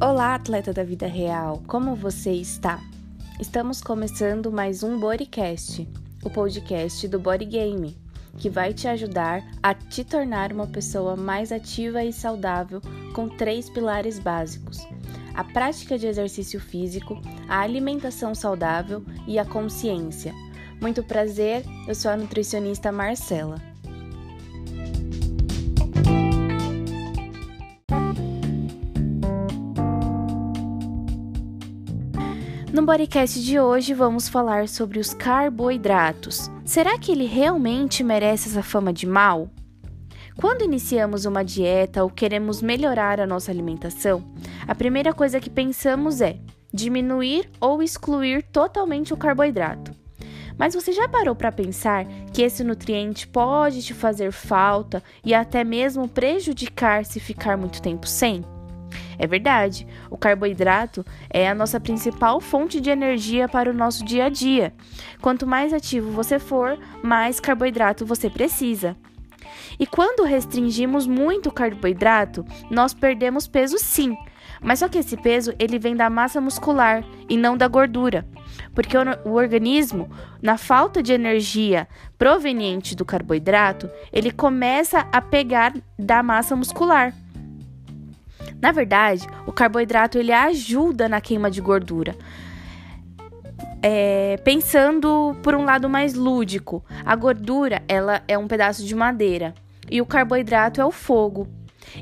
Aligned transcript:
Olá, 0.00 0.36
atleta 0.36 0.72
da 0.72 0.84
vida 0.84 1.08
real, 1.08 1.60
como 1.66 1.96
você 1.96 2.30
está? 2.30 2.80
Estamos 3.40 3.80
começando 3.80 4.52
mais 4.52 4.84
um 4.84 4.96
Bodycast, 4.96 5.88
o 6.22 6.30
podcast 6.30 7.08
do 7.08 7.18
Body 7.18 7.44
Game, 7.44 7.98
que 8.36 8.48
vai 8.48 8.72
te 8.72 8.86
ajudar 8.86 9.42
a 9.60 9.74
te 9.74 10.04
tornar 10.04 10.52
uma 10.52 10.68
pessoa 10.68 11.16
mais 11.16 11.50
ativa 11.50 12.04
e 12.04 12.12
saudável 12.12 12.80
com 13.12 13.28
três 13.28 13.68
pilares 13.68 14.20
básicos: 14.20 14.86
a 15.34 15.42
prática 15.42 15.98
de 15.98 16.06
exercício 16.06 16.60
físico, 16.60 17.20
a 17.48 17.58
alimentação 17.58 18.36
saudável 18.36 19.04
e 19.26 19.36
a 19.36 19.44
consciência. 19.44 20.32
Muito 20.80 21.02
prazer, 21.02 21.64
eu 21.88 21.94
sou 21.96 22.12
a 22.12 22.16
nutricionista 22.16 22.92
Marcela. 22.92 23.67
No 32.70 32.84
podcast 32.84 33.42
de 33.42 33.58
hoje 33.58 33.94
vamos 33.94 34.28
falar 34.28 34.68
sobre 34.68 34.98
os 34.98 35.14
carboidratos. 35.14 36.50
Será 36.66 36.98
que 36.98 37.10
ele 37.10 37.24
realmente 37.24 38.04
merece 38.04 38.50
essa 38.50 38.62
fama 38.62 38.92
de 38.92 39.06
mal? 39.06 39.48
Quando 40.36 40.64
iniciamos 40.64 41.24
uma 41.24 41.42
dieta 41.42 42.04
ou 42.04 42.10
queremos 42.10 42.60
melhorar 42.60 43.20
a 43.20 43.26
nossa 43.26 43.50
alimentação, 43.50 44.22
a 44.66 44.74
primeira 44.74 45.14
coisa 45.14 45.40
que 45.40 45.48
pensamos 45.48 46.20
é 46.20 46.36
diminuir 46.72 47.48
ou 47.58 47.82
excluir 47.82 48.42
totalmente 48.42 49.14
o 49.14 49.16
carboidrato. 49.16 49.90
Mas 50.58 50.74
você 50.74 50.92
já 50.92 51.08
parou 51.08 51.34
para 51.34 51.50
pensar 51.50 52.04
que 52.34 52.42
esse 52.42 52.62
nutriente 52.62 53.26
pode 53.26 53.82
te 53.82 53.94
fazer 53.94 54.30
falta 54.30 55.02
e 55.24 55.32
até 55.32 55.64
mesmo 55.64 56.06
prejudicar 56.06 57.06
se 57.06 57.18
ficar 57.18 57.56
muito 57.56 57.80
tempo 57.80 58.06
sem? 58.06 58.44
É 59.18 59.26
verdade, 59.26 59.86
o 60.10 60.16
carboidrato 60.16 61.04
é 61.30 61.48
a 61.48 61.54
nossa 61.54 61.80
principal 61.80 62.40
fonte 62.40 62.80
de 62.80 62.90
energia 62.90 63.48
para 63.48 63.70
o 63.70 63.74
nosso 63.74 64.04
dia 64.04 64.26
a 64.26 64.28
dia. 64.28 64.72
Quanto 65.20 65.46
mais 65.46 65.72
ativo 65.72 66.10
você 66.10 66.38
for, 66.38 66.78
mais 67.02 67.40
carboidrato 67.40 68.06
você 68.06 68.30
precisa. 68.30 68.96
E 69.78 69.86
quando 69.86 70.24
restringimos 70.24 71.06
muito 71.06 71.48
o 71.48 71.52
carboidrato, 71.52 72.44
nós 72.70 72.92
perdemos 72.92 73.46
peso 73.46 73.78
sim. 73.78 74.16
Mas 74.60 74.80
só 74.80 74.88
que 74.88 74.98
esse 74.98 75.16
peso 75.16 75.54
ele 75.58 75.78
vem 75.78 75.94
da 75.94 76.10
massa 76.10 76.40
muscular 76.40 77.04
e 77.28 77.36
não 77.36 77.56
da 77.56 77.68
gordura. 77.68 78.26
Porque 78.74 78.96
o, 78.96 79.02
o 79.24 79.34
organismo, 79.34 80.10
na 80.42 80.58
falta 80.58 81.02
de 81.02 81.12
energia 81.12 81.86
proveniente 82.18 82.96
do 82.96 83.04
carboidrato, 83.04 83.88
ele 84.12 84.32
começa 84.32 85.06
a 85.12 85.20
pegar 85.20 85.74
da 85.98 86.22
massa 86.22 86.56
muscular. 86.56 87.14
Na 88.60 88.72
verdade, 88.72 89.26
o 89.46 89.52
carboidrato 89.52 90.18
ele 90.18 90.32
ajuda 90.32 91.08
na 91.08 91.20
queima 91.20 91.50
de 91.50 91.60
gordura. 91.60 92.16
É, 93.80 94.36
pensando 94.38 95.36
por 95.42 95.54
um 95.54 95.64
lado 95.64 95.88
mais 95.88 96.14
lúdico, 96.14 96.84
a 97.04 97.14
gordura 97.14 97.82
ela 97.86 98.22
é 98.26 98.36
um 98.36 98.48
pedaço 98.48 98.84
de 98.84 98.94
madeira 98.94 99.54
e 99.88 100.00
o 100.00 100.06
carboidrato 100.06 100.80
é 100.80 100.84
o 100.84 100.90
fogo. 100.90 101.46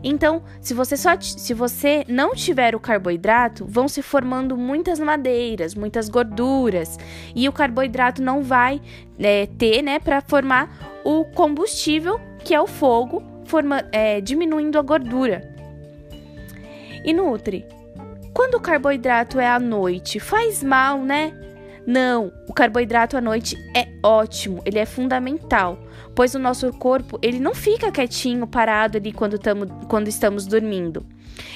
Então, 0.02 0.42
se 0.60 0.74
você 0.74 0.96
só 0.96 1.10
se 1.20 1.54
você 1.54 2.04
não 2.08 2.34
tiver 2.34 2.74
o 2.74 2.80
carboidrato, 2.80 3.64
vão 3.66 3.86
se 3.86 4.02
formando 4.02 4.56
muitas 4.56 4.98
madeiras, 4.98 5.74
muitas 5.74 6.08
gorduras 6.08 6.98
e 7.34 7.48
o 7.48 7.52
carboidrato 7.52 8.22
não 8.22 8.42
vai 8.42 8.80
é, 9.18 9.46
ter, 9.46 9.82
né, 9.82 9.98
para 9.98 10.20
formar 10.20 11.00
o 11.04 11.24
combustível 11.26 12.20
que 12.42 12.54
é 12.54 12.60
o 12.60 12.66
fogo, 12.66 13.22
forma, 13.44 13.84
é, 13.92 14.20
diminuindo 14.20 14.78
a 14.78 14.82
gordura. 14.82 15.55
E 17.04 17.12
Nutri, 17.12 17.66
quando 18.32 18.56
o 18.56 18.60
carboidrato 18.60 19.40
é 19.40 19.48
à 19.48 19.58
noite, 19.58 20.20
faz 20.20 20.62
mal, 20.62 20.98
né? 20.98 21.32
Não, 21.86 22.32
o 22.48 22.52
carboidrato 22.52 23.16
à 23.16 23.20
noite 23.20 23.56
é 23.74 23.88
ótimo, 24.02 24.60
ele 24.66 24.78
é 24.78 24.84
fundamental, 24.84 25.78
pois 26.14 26.34
o 26.34 26.38
nosso 26.38 26.70
corpo 26.72 27.18
ele 27.22 27.38
não 27.38 27.54
fica 27.54 27.92
quietinho, 27.92 28.46
parado 28.46 28.98
ali 28.98 29.12
quando, 29.12 29.38
tamo, 29.38 29.66
quando 29.88 30.08
estamos 30.08 30.46
dormindo. 30.46 31.06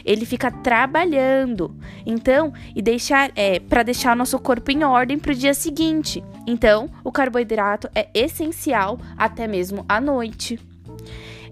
Ele 0.05 0.25
fica 0.25 0.51
trabalhando. 0.51 1.75
Então, 2.07 2.53
e 2.77 2.81
deixar 2.81 3.31
é 3.35 3.59
para 3.59 3.83
deixar 3.83 4.15
o 4.15 4.19
nosso 4.19 4.39
corpo 4.39 4.71
em 4.71 4.85
ordem 4.85 5.19
para 5.19 5.33
o 5.33 5.35
dia 5.35 5.55
seguinte. 5.55 6.23
Então, 6.47 6.89
o 7.03 7.11
carboidrato 7.11 7.89
é 7.95 8.09
essencial 8.15 8.99
até 9.17 9.49
mesmo 9.49 9.85
à 9.89 10.01
noite 10.01 10.59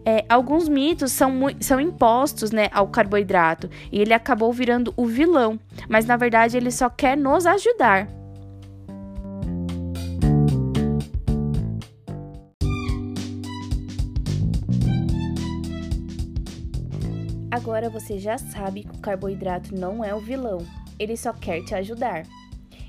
é, 0.08 0.24
alguns 0.26 0.70
mitos 0.70 1.12
são, 1.12 1.30
são 1.60 1.78
impostos 1.78 2.50
né, 2.50 2.70
ao 2.72 2.88
carboidrato 2.88 3.69
e 3.92 4.00
ele 4.00 4.14
acabou 4.14 4.50
virando 4.50 4.91
o 4.96 5.04
vilão, 5.04 5.60
mas 5.86 6.06
na 6.06 6.16
verdade 6.16 6.56
ele 6.56 6.70
só 6.70 6.88
quer 6.88 7.14
nos 7.14 7.44
ajudar. 7.44 8.08
Agora 17.50 17.90
você 17.90 18.19
já 18.19 18.38
sabe 18.38 18.84
que 18.84 18.96
o 18.96 19.00
carboidrato 19.00 19.75
não 19.75 20.02
é 20.02 20.14
o 20.14 20.20
vilão, 20.20 20.66
ele 20.98 21.19
só 21.19 21.34
quer 21.34 21.62
te 21.64 21.75
ajudar. 21.75 22.22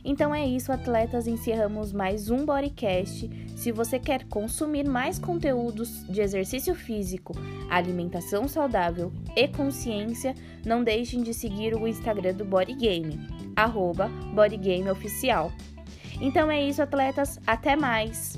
Então 0.03 0.33
é 0.33 0.45
isso, 0.45 0.71
atletas. 0.71 1.27
Encerramos 1.27 1.91
mais 1.91 2.29
um 2.29 2.45
Bodycast. 2.45 3.29
Se 3.55 3.71
você 3.71 3.99
quer 3.99 4.25
consumir 4.25 4.87
mais 4.87 5.19
conteúdos 5.19 6.03
de 6.07 6.21
exercício 6.21 6.73
físico, 6.73 7.33
alimentação 7.69 8.47
saudável 8.47 9.11
e 9.35 9.47
consciência, 9.47 10.33
não 10.65 10.83
deixem 10.83 11.21
de 11.21 11.33
seguir 11.33 11.75
o 11.75 11.87
Instagram 11.87 12.33
do 12.33 12.45
Bodygame, 12.45 13.19
arroba 13.55 14.09
Bodygameoficial. 14.33 15.51
Então 16.21 16.49
é 16.49 16.61
isso, 16.61 16.81
atletas. 16.81 17.39
Até 17.45 17.75
mais! 17.75 18.37